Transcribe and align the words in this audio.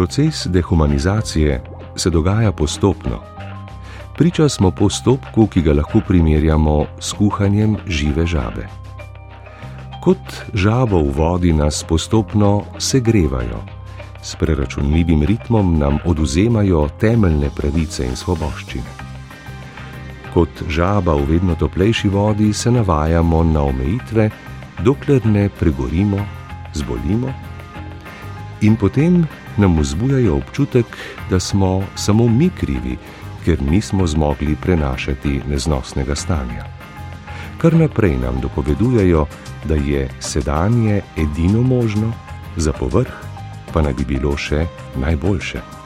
Proces 0.00 0.46
dehumanizacije 0.46 1.62
se 1.96 2.10
dogaja 2.10 2.52
postopno. 2.52 3.18
Priča 4.16 4.48
smo 4.48 4.70
postopku, 4.70 5.46
ki 5.46 5.62
ga 5.62 5.72
lahko 5.72 6.00
primerjamo 6.08 6.86
s 7.00 7.12
kuhanjem 7.12 7.76
žive 7.86 8.24
žabe. 8.26 8.64
Kot 10.00 10.32
žabo 10.54 11.02
v 11.02 11.12
vodi 11.16 11.52
nas 11.52 11.84
postopno 11.84 12.62
segrevajo, 12.78 13.60
s 14.22 14.36
preračunljivim 14.40 15.22
ritmom 15.22 15.78
nam 15.78 15.98
oduzemajo 16.04 16.88
temeljne 17.00 17.50
pravice 17.56 18.06
in 18.06 18.16
svoboščine. 18.16 18.96
Kot 20.32 20.64
žaba 20.68 21.14
v 21.14 21.28
vedno 21.34 21.54
toplejši 21.54 22.08
vodi 22.08 22.52
se 22.52 22.72
navajamo 22.72 23.44
na 23.44 23.68
omejitve, 23.68 24.30
dokler 24.80 25.26
ne 25.26 25.48
pregorimo, 25.60 26.24
zbolimo 26.72 27.34
in 28.60 28.76
potem 28.76 29.26
nam 29.60 29.78
vzbujajo 29.78 30.36
občutek, 30.36 30.86
da 31.30 31.40
smo 31.40 31.82
samo 31.96 32.28
mi 32.28 32.50
krivi, 32.50 32.96
ker 33.44 33.62
nismo 33.62 34.06
zmogli 34.06 34.56
prenašati 34.56 35.40
neznosnega 35.48 36.14
stanja. 36.14 36.64
Kar 37.58 37.74
naprej 37.74 38.16
nam 38.18 38.40
dopovedujejo, 38.40 39.26
da 39.64 39.74
je 39.74 40.08
sedanje 40.20 41.00
edino 41.16 41.62
možno, 41.62 42.12
za 42.56 42.72
povrh 42.72 43.12
pa 43.72 43.82
naj 43.82 43.92
bi 43.92 44.04
bilo 44.04 44.36
še 44.36 44.66
najboljše 44.96 45.79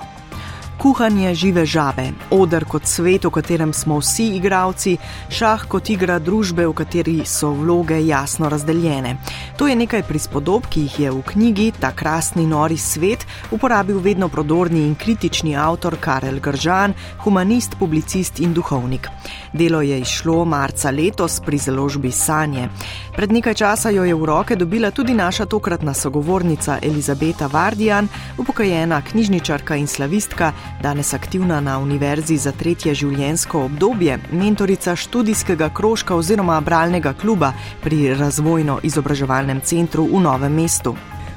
kuhanje 0.84 1.34
žive 1.34 1.62
žabe, 1.64 2.10
odr 2.28 2.66
kot 2.68 2.84
svet, 2.84 3.24
v 3.24 3.30
katerem 3.32 3.70
smo 3.72 3.96
vsi 4.02 4.26
igravci, 4.36 4.98
šah 5.32 5.62
kot 5.64 5.88
igra 5.88 6.18
družbe, 6.20 6.66
v 6.68 6.74
kateri 6.76 7.14
so 7.24 7.54
vloge 7.56 7.96
jasno 8.04 8.50
razdeljene. 8.52 9.14
To 9.56 9.64
je 9.64 9.78
nekaj 9.80 10.02
prispodob, 10.04 10.66
ki 10.68 10.82
jih 10.84 10.98
je 11.00 11.12
v 11.14 11.22
knjigi 11.30 11.70
Ta 11.80 11.94
krasni 11.96 12.44
nori 12.46 12.76
svet 12.76 13.24
uporabil 13.50 13.96
vedno 13.98 14.28
prodorni 14.28 14.82
in 14.84 14.92
kritični 14.94 15.56
avtor 15.56 15.96
Karel 16.00 16.36
Gržan, 16.40 16.92
humanist, 17.24 17.78
publicist 17.78 18.40
in 18.44 18.52
duhovnik. 18.52 19.08
Delo 19.52 19.80
je 19.80 20.00
išlo 20.00 20.44
marca 20.44 20.90
letos 20.90 21.40
pri 21.40 21.58
založbi 21.58 22.12
Sanje. 22.12 22.68
Pred 23.16 23.32
nekaj 23.32 23.54
časa 23.54 23.90
jo 23.90 24.04
je 24.04 24.14
v 24.14 24.24
roke 24.24 24.56
dobila 24.56 24.90
tudi 24.90 25.14
naša 25.14 25.46
tokratna 25.46 25.94
sogovornica 25.94 26.78
Elizabeta 26.82 27.46
Vardijan, 27.46 28.08
upokojena 28.38 29.00
knjižničarka 29.00 29.76
in 29.76 29.86
slavistka, 29.86 30.52
danes 30.82 31.14
aktivna 31.14 31.60
na 31.60 31.78
Univerzi 31.78 32.36
za 32.36 32.52
tretje 32.52 32.94
življenjsko 32.94 33.64
obdobje, 33.64 34.18
mentorica 34.32 34.96
študijskega 34.96 35.68
krožka 35.74 36.14
oziroma 36.14 36.60
bralnega 36.60 37.12
kluba 37.12 37.52
pri 37.82 38.14
razvojno-izobraževalnem 38.18 39.60
centru 39.64 40.04
v 40.12 40.20
Novem 40.20 40.54
mestu. 40.54 40.96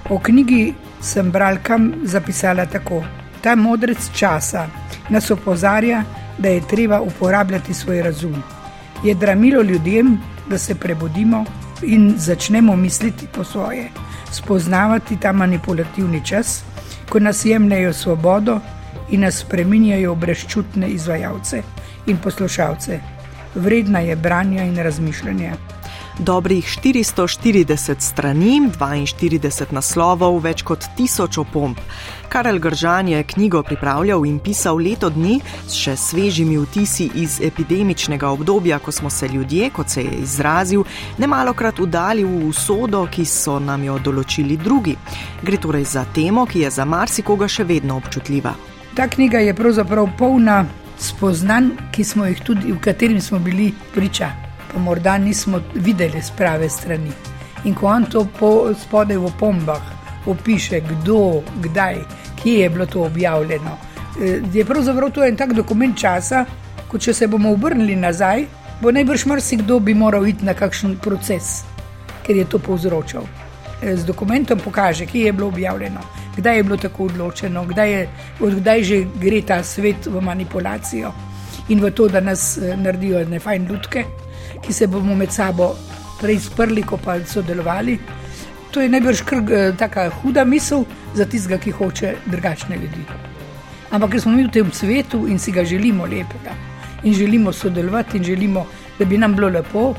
O 0.09 0.19
knjigi 0.19 0.73
sem 1.01 1.31
bralkam 1.31 1.91
zapisala 2.03 2.65
tako: 2.65 3.03
Ta 3.41 3.55
modrec 3.55 4.09
časa 4.15 4.67
nas 5.09 5.31
opozarja, 5.31 6.03
da 6.37 6.49
je 6.49 6.67
treba 6.67 7.01
uporabljati 7.01 7.73
svoj 7.73 8.01
razum. 8.01 8.43
Je 9.03 9.15
dramilo 9.15 9.61
ljudem, 9.61 10.17
da 10.49 10.57
se 10.57 10.75
prebudimo 10.75 11.45
in 11.81 12.13
začnemo 12.17 12.75
misliti 12.75 13.27
po 13.35 13.43
svoje, 13.43 13.89
spoznavati 14.31 15.17
ta 15.17 15.31
manipulativni 15.31 16.25
čas, 16.25 16.63
ko 17.09 17.19
nas 17.19 17.45
jemljajo 17.45 17.93
svobodo 17.93 18.59
in 19.09 19.21
nas 19.21 19.41
spreminjajo 19.43 20.13
v 20.13 20.19
brezčutne 20.25 20.89
izvajalce 20.89 21.63
in 22.07 22.17
poslušalce. 22.17 22.99
Vredna 23.55 23.99
je 23.99 24.15
branja 24.15 24.63
in 24.63 24.77
razmišljanja. 24.77 25.55
Dobrih 26.19 26.65
440 26.83 28.01
strani, 28.01 28.61
42 28.79 29.71
naslovov, 29.71 30.39
več 30.41 30.63
kot 30.65 30.85
1000 30.97 31.41
opomb. 31.43 31.77
Karel 32.29 32.57
Gržan 32.59 33.07
je 33.07 33.23
knjigo 33.23 33.61
pripravljal 33.63 34.25
in 34.25 34.39
pisal 34.39 34.81
leto 34.81 35.09
dni 35.13 35.37
s 35.67 35.77
še 35.77 35.93
svežimi 35.95 36.57
vtisi 36.57 37.09
iz 37.15 37.37
epidemičnega 37.41 38.31
obdobja, 38.33 38.79
ko 38.79 38.91
smo 38.91 39.09
se 39.09 39.27
ljudje, 39.27 39.69
kot 39.69 39.89
se 39.89 40.01
je 40.01 40.15
izrazil, 40.23 40.83
nemalokrat 41.17 41.79
udali 41.79 42.23
v 42.23 42.47
usodo, 42.49 43.05
ki 43.11 43.25
so 43.25 43.59
nam 43.59 43.83
jo 43.83 43.99
določili 43.99 44.57
drugi. 44.57 44.97
Gre 45.43 45.61
torej 45.61 45.85
za 45.85 46.05
temo, 46.13 46.45
ki 46.49 46.65
je 46.65 46.73
za 46.79 46.85
marsikoga 46.85 47.47
še 47.47 47.63
vedno 47.63 48.01
občutljiva. 48.01 48.55
Ta 48.97 49.07
knjiga 49.07 49.37
je 49.37 49.53
pravzaprav 49.53 50.07
polna 50.17 50.65
spoznanj, 50.99 51.67
ki 51.91 52.03
smo 52.03 52.25
jih 52.25 52.39
tudi, 52.41 52.71
v 52.71 52.79
katerih 52.81 53.23
smo 53.23 53.39
bili 53.39 53.67
priča, 53.93 54.29
pa 54.73 54.79
morda 54.79 55.17
nismo 55.17 55.59
videli 55.75 56.21
z 56.21 56.31
prave 56.37 56.69
strani. 56.69 57.11
In 57.65 57.75
ko 57.75 57.87
on 57.87 58.05
to 58.09 58.25
po, 58.39 58.73
spodaj 58.73 59.17
v 59.17 59.29
pombah 59.39 59.81
opiše, 60.25 60.81
kdo, 60.81 61.43
kdaj, 61.61 62.01
kje 62.41 62.59
je 62.59 62.69
bilo 62.69 62.85
to 62.85 63.03
objavljeno, 63.03 63.77
eh, 64.21 64.41
je 64.53 64.65
pravzaprav 64.65 65.11
to 65.11 65.25
en 65.25 65.37
tak 65.37 65.53
dokument 65.53 65.97
časa, 65.97 66.45
ko 66.87 66.97
če 66.97 67.13
se 67.13 67.27
bomo 67.27 67.53
obrnili 67.53 67.95
nazaj, 67.95 68.47
bo 68.81 68.91
najbrž 68.91 69.25
marsikdo 69.25 69.79
bi 69.79 69.93
moral 69.93 70.27
iti 70.27 70.45
na 70.45 70.53
kakšen 70.53 70.97
proces, 70.97 71.61
ker 72.25 72.35
je 72.35 72.45
to 72.45 72.59
povzročal. 72.59 73.29
Eh, 73.81 73.97
z 73.97 74.05
dokumentom 74.05 74.59
pokaže, 74.59 75.05
kje 75.05 75.25
je 75.25 75.33
bilo 75.33 75.47
objavljeno, 75.47 75.99
kdaj 76.37 76.57
je 76.57 76.63
bilo 76.63 76.77
tako 76.77 77.03
odločeno, 77.03 77.65
kdaj, 77.65 77.91
je, 77.91 78.09
kdaj 78.39 78.83
že 78.83 79.05
gre 79.21 79.41
ta 79.41 79.63
svet 79.63 80.05
v 80.05 80.21
manipulacijo 80.21 81.11
in 81.69 81.79
v 81.79 81.91
to, 81.91 82.07
da 82.07 82.19
nas 82.19 82.57
eh, 82.57 82.73
naredijo 82.77 83.21
ne 83.29 83.39
fajn 83.39 83.67
ljudke, 83.69 84.03
ki 84.65 84.73
se 84.73 84.87
bomo 84.87 85.15
med 85.15 85.31
sabo 85.31 85.75
prej 86.21 86.39
sprli, 86.39 86.81
ko 86.81 86.97
pa 86.97 87.19
sodelovali. 87.25 87.99
To 88.71 88.81
je 88.81 88.89
najbrž 88.89 89.21
eh, 89.21 89.73
tako 89.77 90.09
huda 90.21 90.45
misel 90.45 90.85
za 91.13 91.25
tistega, 91.25 91.57
ki 91.57 91.71
hoče 91.71 92.15
drugačne 92.25 92.75
ljudi. 92.75 93.05
Ampak 93.91 94.11
ker 94.11 94.21
smo 94.21 94.31
mi 94.31 94.43
v 94.43 94.51
tem 94.51 94.71
svetu 94.73 95.27
in 95.27 95.39
si 95.39 95.51
ga 95.51 95.63
želimo 95.63 96.05
lepega 96.05 96.57
in 97.03 97.13
želimo 97.13 97.53
sodelovati 97.53 98.17
in 98.17 98.23
želimo, 98.23 98.65
da 98.99 99.05
bi 99.05 99.17
nam 99.17 99.35
bilo 99.35 99.49
lepo, 99.49 99.93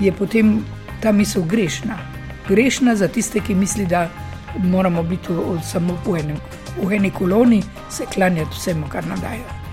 je 0.00 0.12
potem 0.12 0.64
ta 1.00 1.12
misel 1.12 1.42
grešna. 1.42 2.13
Grešna 2.48 2.96
za 2.96 3.08
tiste, 3.08 3.40
ki 3.40 3.54
misli, 3.54 3.86
da 3.86 4.08
moramo 4.58 5.02
biti 5.02 5.28
samo 5.62 5.98
v, 6.06 6.18
enem, 6.20 6.36
v 6.82 6.92
eni 6.92 7.10
koloni, 7.10 7.62
se 7.90 8.04
klanjati 8.14 8.50
vsemu, 8.52 8.86
kar 8.88 9.06
nam 9.06 9.20
dajo. 9.20 9.64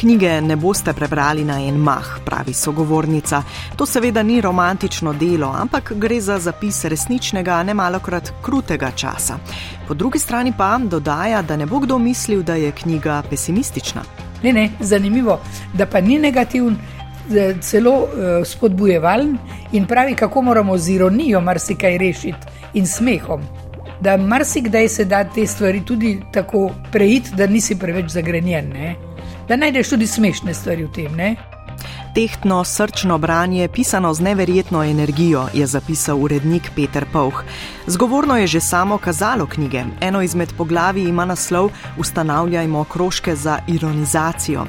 Knjige 0.00 0.40
ne 0.40 0.56
boste 0.56 0.92
prebrali 0.92 1.44
na 1.44 1.58
en 1.60 1.76
mah, 1.76 2.06
pravi 2.24 2.52
sogovornica. 2.52 3.42
To 3.76 3.86
seveda 3.86 4.22
ni 4.22 4.40
romantično 4.40 5.12
delo, 5.12 5.50
ampak 5.58 5.92
gre 5.96 6.20
za 6.20 6.38
zapis 6.38 6.84
resničnega, 6.84 7.62
ne 7.62 7.74
malokrat 7.74 8.32
krutega 8.42 8.90
časa. 8.90 9.38
Po 9.88 9.94
drugi 9.94 10.18
strani 10.18 10.52
pa 10.56 10.78
dodaja, 10.78 11.42
da 11.42 11.56
ne 11.56 11.66
bo 11.66 11.78
kdo 11.78 11.98
mislil, 11.98 12.42
da 12.42 12.54
je 12.54 12.72
knjiga 12.72 13.22
pesimistična. 13.30 14.02
Ne, 14.42 14.52
ne, 14.52 14.70
zanimivo, 14.80 15.40
da 15.74 15.86
pa 15.86 16.00
ni 16.00 16.18
negativen, 16.18 16.78
celo 17.60 17.94
uh, 17.94 18.08
spodbujevalen 18.44 19.38
in 19.72 19.86
pravi, 19.86 20.14
kako 20.14 20.42
moramo 20.42 20.78
z 20.78 20.94
ironijo 20.98 21.40
marsikaj 21.40 21.98
rešiti 21.98 22.46
in 22.74 22.86
smehom 22.86 23.42
da 24.00 24.16
marsikdaj 24.16 24.88
se 24.88 25.04
da 25.04 25.24
te 25.24 25.46
stvari 25.46 25.84
tudi 25.84 26.20
tako 26.32 26.70
preiti, 26.92 27.30
da 27.36 27.46
nisi 27.46 27.78
preveč 27.78 28.10
zagrenjen. 28.10 28.68
Ne? 28.68 28.94
Da 29.48 29.56
najdeš 29.56 29.88
tudi 29.88 30.06
smešne 30.06 30.54
stvari 30.54 30.84
v 30.84 30.92
tem. 30.92 31.16
Ne? 31.16 31.34
Tehtno, 32.14 32.64
srčno 32.64 33.18
branje, 33.18 33.68
pisano 33.68 34.14
z 34.14 34.20
neverjetno 34.20 34.82
energijo, 34.84 35.46
je 35.54 35.66
zapisal 35.66 36.18
urednik 36.22 36.70
Peter 36.76 37.06
Pauh. 37.12 37.42
Zgovorno 37.86 38.36
je 38.36 38.46
že 38.46 38.60
samo 38.60 38.98
kazalo 38.98 39.46
knjige. 39.46 39.84
Eno 40.00 40.22
izmed 40.22 40.52
poglavij 40.58 41.08
ima 41.08 41.24
naslov 41.24 41.70
Ustanavljajmo 41.98 42.84
krožke 42.84 43.36
za 43.36 43.58
ironizacijo. 43.66 44.66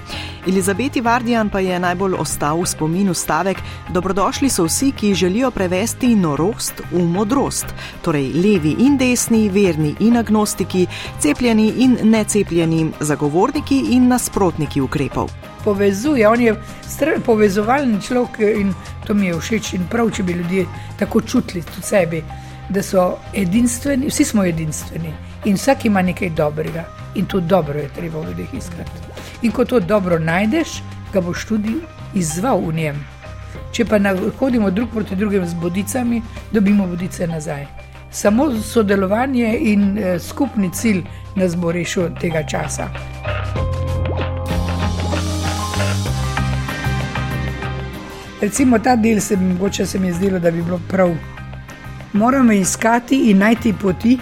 Elizabeti 0.47 1.01
Vardijan 1.01 1.49
pa 1.49 1.59
je 1.59 1.79
najbolj 1.79 2.13
ostal 2.13 2.61
v 2.61 2.65
spominu 2.65 3.13
stavek: 3.13 3.57
Dobrodošli 3.89 4.49
so 4.49 4.63
vsi, 4.63 4.91
ki 4.91 5.13
želijo 5.13 5.51
prevesti 5.51 6.15
norost 6.15 6.81
v 6.91 6.99
modrost. 6.99 7.65
Torej, 8.01 8.33
levi 8.33 8.75
in 8.79 8.97
desni, 8.97 9.49
verni 9.49 9.95
in 9.99 10.17
agnostiki, 10.17 10.87
cepljeni 11.19 11.73
in 11.77 11.97
necepljeni, 12.03 12.91
zagovorniki 12.99 13.85
in 13.89 14.07
nasprotniki 14.07 14.81
ukrepov 14.81 15.50
povezuje, 15.63 16.27
on 16.27 16.41
je 16.41 16.55
povezovalen 17.25 18.01
človek 18.01 18.39
in 18.39 18.73
to 19.07 19.13
mi 19.13 19.27
je 19.27 19.39
všeč. 19.39 19.73
In 19.73 19.87
prav, 19.89 20.11
če 20.11 20.23
bi 20.23 20.33
ljudje 20.33 20.65
tako 20.99 21.21
čutili 21.21 21.61
v 21.61 21.83
sebi, 21.83 22.23
da 22.69 22.83
so 22.83 23.17
edinstveni, 23.33 24.07
vsi 24.07 24.25
smo 24.25 24.45
edinstveni 24.45 25.13
in 25.45 25.55
vsak 25.55 25.85
ima 25.85 26.01
nekaj 26.01 26.29
dobrega 26.29 26.85
in 27.15 27.25
to 27.25 27.39
dobro 27.39 27.79
je 27.79 27.89
treba 27.95 28.19
v 28.19 28.31
ljudeh 28.31 28.53
iskati. 28.53 29.01
In 29.41 29.51
ko 29.51 29.65
to 29.65 29.79
dobro 29.79 30.19
najdeš, 30.19 30.81
ga 31.13 31.21
boš 31.21 31.45
tudi 31.45 31.75
izval 32.13 32.61
v 32.67 32.73
njem. 32.73 33.03
Če 33.71 33.85
pa 33.85 33.99
hodimo 34.39 34.71
drug 34.71 34.89
proti 34.93 35.15
drugim 35.15 35.45
z 35.47 35.53
bodicami, 35.53 36.21
dobimo 36.51 36.87
bodice 36.87 37.27
nazaj. 37.27 37.65
Samo 38.11 38.51
sodelovanje 38.59 39.57
in 39.59 39.97
eh, 39.97 40.19
skupni 40.19 40.71
cilj 40.73 41.03
nas 41.35 41.55
bo 41.55 41.71
rešil 41.71 42.11
tega 42.19 42.43
časa. 42.43 42.89
Recimo 48.41 48.79
ta 48.79 48.95
del 48.95 49.19
se 49.21 49.37
mogoče 49.37 49.85
se 49.85 49.99
mi 49.99 50.07
je 50.07 50.13
zdelo, 50.13 50.39
da 50.39 50.51
bi 50.51 50.61
bilo 50.61 50.79
prav. 50.89 51.11
Moramo 52.13 52.51
iskati 52.51 53.15
in 53.29 53.37
najti 53.37 53.73
poti, 53.81 54.17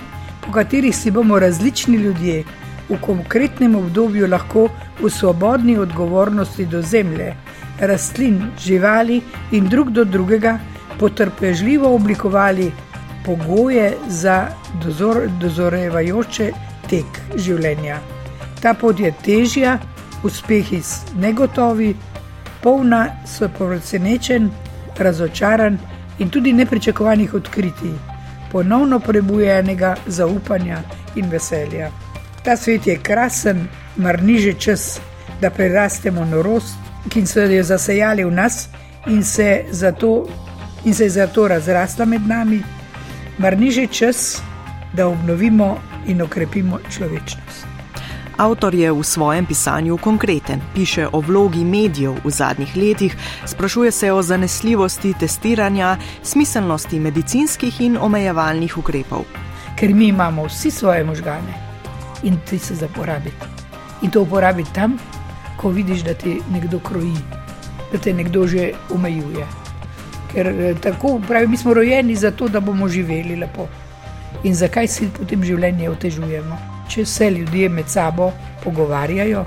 po 0.45 0.51
katerih 0.51 0.95
si 0.95 1.11
bomo 1.11 1.39
različni 1.39 1.97
ljudje 1.97 2.43
v 2.89 2.97
konkretnem 3.01 3.75
obdobju 3.75 4.27
lahko 4.27 4.67
v 5.01 5.09
svobodni 5.09 5.77
odgovornosti 5.77 6.65
do 6.65 6.81
zemlje, 6.81 7.33
rastlin, 7.79 8.41
živali 8.59 9.21
in 9.51 9.69
drug 9.69 9.89
do 9.89 10.03
drugega 10.03 10.59
potrpežljivo 10.99 11.95
oblikovali 11.95 12.71
pogoje 13.25 13.93
za 14.07 14.47
dozor, 14.83 15.29
dozorevajoče 15.39 16.51
tek 16.89 17.21
življenja. 17.35 17.99
Ta 18.61 18.73
pot 18.73 18.99
je 18.99 19.13
težja, 19.23 19.79
uspehi 20.23 20.81
negotovi, 21.15 21.95
polna 22.63 23.07
so 23.25 23.49
presenečen, 23.49 24.49
razočaran 24.97 25.77
in 26.19 26.29
tudi 26.29 26.53
nepričakovanih 26.53 27.33
odkritij, 27.33 27.93
ponovno 28.51 28.99
prebujenega 28.99 29.95
zaupanja 30.07 30.81
in 31.15 31.29
veselja. 31.29 31.91
Ta 32.43 32.57
svet 32.57 32.87
je 32.87 32.97
krasen, 32.97 33.67
mar 33.95 34.23
ni 34.23 34.39
že 34.39 34.53
čas, 34.53 34.99
da 35.41 35.49
prerastemo 35.49 36.25
norost, 36.25 36.75
ki 37.09 37.25
so 37.25 37.41
jo 37.41 37.63
zasejali 37.63 38.23
v 38.23 38.31
nas 38.31 38.67
in 39.07 39.23
se, 39.23 39.65
zato, 39.71 40.27
in 40.85 40.93
se 40.93 41.03
je 41.03 41.09
zato 41.09 41.47
razrasla 41.47 42.05
med 42.05 42.27
nami, 42.27 42.61
mar 43.37 43.57
ni 43.57 43.71
že 43.71 43.87
čas, 43.87 44.41
da 44.93 45.07
obnovimo 45.07 45.77
in 46.07 46.21
okrepimo 46.21 46.79
človečnost. 46.89 47.68
Avtor 48.39 48.71
je 48.71 48.87
v 48.87 49.03
svojem 49.03 49.43
pisanju 49.43 49.97
konkreten, 49.99 50.61
piše 50.71 51.07
o 51.11 51.19
vlogi 51.19 51.59
medijev 51.67 52.23
v 52.23 52.29
zadnjih 52.31 52.71
letih, 52.77 53.15
sprašuje 53.45 53.91
se 53.91 54.11
o 54.11 54.21
zanesljivosti 54.21 55.13
testiranja, 55.19 55.97
smiselnosti 56.23 56.99
medicinskih 56.99 57.81
in 57.81 57.97
omejevalnih 57.99 58.77
ukrepov. 58.77 59.27
Ker 59.75 59.91
mi 59.93 60.07
imamo 60.07 60.47
vsi 60.47 60.71
svoje 60.71 61.03
možgane 61.03 61.53
in 62.23 62.39
ti 62.49 62.59
se 62.59 62.75
zaporabiti. 62.75 63.43
In 64.01 64.11
to 64.11 64.21
uporabiti 64.21 64.73
tam, 64.73 64.95
ko 65.57 65.69
vidiš, 65.69 66.07
da 66.07 66.13
ti 66.13 66.39
nekdo 66.51 66.79
kroji, 66.79 67.19
da 67.91 67.99
te 67.99 68.13
nekdo 68.13 68.47
že 68.47 68.71
omejuje. 68.89 69.45
Ker 70.31 70.47
eh, 70.47 70.75
tako 70.79 71.19
pravi, 71.27 71.47
mi 71.47 71.57
smo 71.57 71.73
rojeni 71.73 72.15
zato, 72.15 72.47
da 72.47 72.59
bomo 72.59 72.87
živeli 72.87 73.35
lepo. 73.35 73.67
In 74.43 74.55
zakaj 74.55 74.87
si 74.87 75.09
potem 75.11 75.43
življenje 75.43 75.89
otežujemo? 75.89 76.78
Če 76.89 77.05
se 77.05 77.29
ljudje 77.31 77.69
med 77.69 77.89
sabo 77.89 78.31
pogovarjajo, 78.63 79.45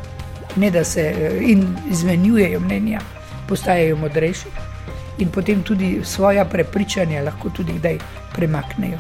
ne 0.57 0.85
se 0.85 1.07
in 1.41 1.67
izmenjujejo 1.91 2.61
mnenja, 2.61 3.01
postajajo 3.49 3.97
modrejši 3.97 4.49
in 5.19 5.29
potem 5.29 5.63
tudi 5.63 6.01
svoja 6.05 6.45
prepričanja 6.45 7.23
lahko 7.23 7.51
tudi 7.51 7.73
kdaj 7.73 7.99
premaknejo. 8.35 8.99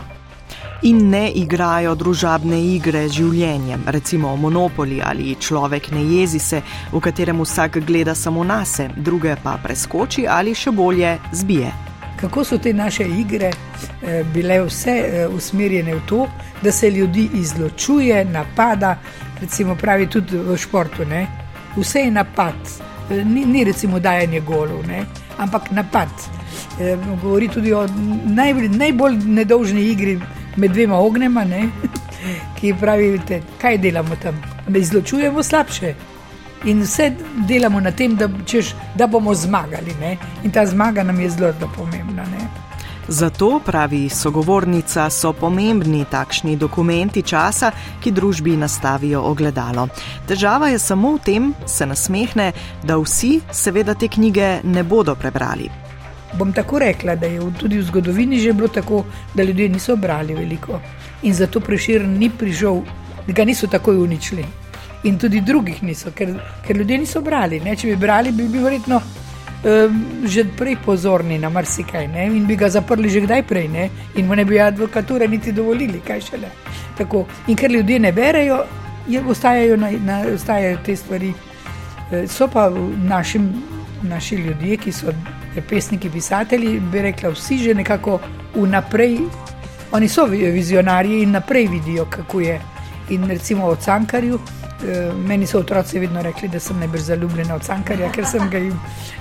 In 0.83 1.09
ne 1.11 1.31
igrajo 1.31 1.95
družabne 1.95 2.59
igre 2.75 3.05
z 3.09 3.21
življenjem, 3.21 3.85
recimo 3.87 4.35
Monopoli 4.37 4.99
ali 5.05 5.37
človek 5.41 5.93
ne 5.95 6.03
jezi 6.03 6.39
se, 6.39 6.63
v 6.93 7.01
katerem 7.01 7.41
vsak 7.41 7.79
gleda 7.87 8.15
samo 8.15 8.45
na 8.45 8.65
sebe, 8.65 8.95
druge 8.97 9.37
pa 9.43 9.57
preskoči 9.63 10.27
ali 10.27 10.55
še 10.55 10.75
bolje 10.75 11.17
zbije 11.33 11.92
kako 12.23 12.45
so 12.45 12.59
te 12.59 12.73
naše 12.73 13.05
igre 13.05 13.51
eh, 13.51 14.25
bile 14.35 14.61
vse 14.63 14.91
eh, 14.91 15.29
usmerjene 15.29 15.95
v 15.95 16.01
to, 16.07 16.29
da 16.63 16.73
se 16.73 16.91
ljudi 16.91 17.29
izločuje, 17.35 18.25
napada, 18.25 18.99
recimo 19.41 19.75
pravi 19.75 20.07
tudi 20.07 20.39
v 20.39 20.57
športu. 20.57 21.05
Ne? 21.05 21.27
Vse 21.77 21.99
je 21.99 22.11
napad, 22.11 22.55
eh, 23.11 23.25
ni, 23.25 23.45
ni 23.45 23.65
recimo 23.65 23.99
dajanje 24.01 24.41
golov, 24.41 24.87
ne? 24.87 25.05
ampak 25.39 25.71
napad. 25.71 26.09
Govori 27.23 27.49
tudi 27.49 27.73
o 27.73 27.87
naj, 28.25 28.55
najbolj 28.69 29.17
nedolžni 29.27 29.83
igri 29.91 30.21
med 30.57 30.73
dvema 30.73 30.99
ognjema, 30.99 31.45
ki 32.61 32.75
pravi, 32.81 33.21
kaj 33.61 33.79
delamo 33.79 34.17
tam. 34.23 34.39
Izločujemo 34.77 35.43
slabše. 35.43 35.95
In 36.65 36.83
vse 36.83 37.13
delamo 37.49 37.81
na 37.81 37.91
tem, 37.91 38.17
da, 38.17 38.29
češ, 38.47 38.75
da 38.95 39.07
bomo 39.07 39.35
zmagali. 39.35 39.95
Ne? 40.01 40.17
In 40.45 40.51
ta 40.51 40.67
zmaga 40.67 41.03
nam 41.03 41.21
je 41.21 41.31
zelo, 41.31 41.53
zelo 41.53 41.71
pomembna. 41.77 42.23
Ne? 42.23 42.49
Zato, 43.09 43.61
pravi 43.65 44.09
sogovornica, 44.09 45.11
so 45.11 45.33
pomembni 45.33 46.05
takšni 46.11 46.57
dokumenti 46.57 47.23
časa, 47.23 47.73
ki 48.01 48.13
družbi 48.15 48.55
nastavijo 48.57 49.25
ogledalo. 49.27 49.89
Težava 50.29 50.71
je 50.71 50.79
samo 50.79 51.17
v 51.17 51.23
tem, 51.25 51.51
se 51.67 51.87
nasmehne, 51.87 52.53
da 52.85 52.97
vsi, 52.97 53.41
seveda, 53.51 53.95
te 53.95 54.09
knjige 54.09 54.61
ne 54.63 54.87
bodo 54.87 55.15
prebrali. 55.15 55.69
Bom 56.39 56.53
tako 56.53 56.79
rekla, 56.79 57.17
da 57.17 57.27
je 57.27 57.43
tudi 57.59 57.79
v 57.79 57.85
zgodovini 57.85 58.39
že 58.41 58.53
bilo 58.53 58.69
tako, 58.69 59.05
da 59.35 59.43
ljudje 59.43 59.69
niso 59.69 59.97
brali 59.97 60.35
veliko 60.35 60.81
in 61.23 61.35
zato 61.35 61.61
prešir 61.61 62.09
ni 62.09 62.31
prišel, 62.31 62.81
da 63.27 63.33
ga 63.33 63.45
niso 63.45 63.67
takoj 63.67 63.97
uničili 63.97 64.62
in 65.05 65.19
tudi 65.19 65.41
drugih 65.41 65.83
niso, 65.83 66.13
ker, 66.15 66.35
ker 66.67 66.77
ljudje 66.77 66.99
niso 66.99 67.21
brali. 67.21 67.61
Ne? 67.61 67.77
Če 67.77 67.93
bi 67.93 67.97
brali, 67.97 68.33
bi 68.33 68.47
bili 68.49 68.65
verjetno 68.65 69.01
um, 69.65 70.05
že 70.25 70.45
prej 70.45 70.77
pozorni 70.85 71.39
na 71.39 71.51
marsikaj 71.51 72.09
ne? 72.09 72.27
in 72.27 72.47
bi 72.47 72.57
ga 72.57 72.69
zaprli 72.69 73.11
že 73.11 73.21
kdaj 73.27 73.43
prej 73.43 73.69
ne? 73.69 73.91
in 74.15 74.27
mu 74.27 74.35
ne 74.35 74.45
bi 74.45 74.61
advokature 74.61 75.29
niti 75.29 75.53
dovolili, 75.53 76.01
kaj 76.01 76.21
šele. 76.21 76.51
Tako. 76.99 77.27
In 77.47 77.57
ker 77.57 77.71
ljudje 77.71 77.99
ne 77.99 78.13
berejo, 78.13 78.65
ostajajo, 79.29 79.77
na, 79.77 79.91
na, 79.91 80.21
ostajajo 80.35 80.79
te 80.85 80.97
stvari. 80.97 81.33
E, 82.13 82.27
so 82.29 82.49
pa 82.49 82.71
našim, 83.09 83.53
naši 84.03 84.37
ljudje, 84.37 84.77
ki 84.77 84.93
so 84.93 85.13
pesniki, 85.69 86.11
pisatelji, 86.11 86.81
bi 86.93 87.03
rekla, 87.03 87.31
vsi 87.31 87.59
že 87.59 87.75
nekako 87.75 88.21
vnaprej. 88.55 89.19
Oni 89.93 90.09
so 90.09 90.25
vizionarji 90.27 91.23
in 91.23 91.31
naprej 91.31 91.67
vidijo, 91.69 92.07
kako 92.11 92.41
je. 92.41 92.61
In 93.13 93.29
recimo 93.29 93.69
o 93.69 93.77
Cankarju, 93.77 94.41
Eh, 94.83 95.13
meni 95.15 95.47
so 95.47 95.59
otroci 95.59 95.99
vedno 95.99 96.23
rekli, 96.23 96.49
da 96.49 96.61
sem 96.61 96.79
najbolj 96.79 97.01
zaljubljena 97.01 97.55
od 97.55 97.63
Cankarja, 97.63 98.11
ker 98.13 98.27
sem 98.27 98.49
ga 98.51 98.59
jim 98.59 98.75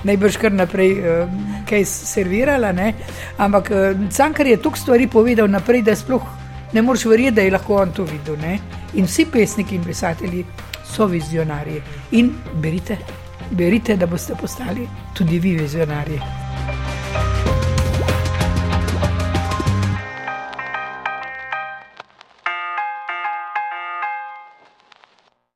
najbrž 0.04 0.36
kar 0.42 0.52
naprej 0.52 0.96
uh, 0.98 1.30
kaj 1.68 1.84
servirala. 1.86 2.72
Ne? 2.72 2.92
Ampak 3.38 3.70
uh, 3.70 4.02
Cankar 4.10 4.46
je 4.46 4.56
toliko 4.56 4.78
stvari 4.78 5.06
povedal 5.06 5.50
naprej, 5.50 5.84
da 5.86 5.94
sploh 5.96 6.26
ne 6.72 6.82
moreš 6.82 7.06
verjeti, 7.06 7.36
da 7.36 7.46
je 7.46 7.54
lahko 7.54 7.78
on 7.78 7.94
to 7.94 8.10
videl. 8.10 8.40
Ne? 8.42 8.58
In 8.98 9.06
vsi 9.06 9.30
pesniki 9.30 9.78
in 9.78 9.84
pisatelji 9.86 10.44
so 10.82 11.06
vizionarji. 11.06 11.82
In 12.18 12.34
berite, 12.54 12.98
berite, 13.50 13.96
da 13.96 14.06
boste 14.06 14.34
postali 14.34 14.88
tudi 15.14 15.38
vi 15.38 15.54
vizionarji. 15.62 16.41